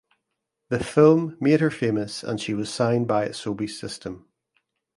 [0.69, 4.25] The film made her famous and she was signed by Asobi System.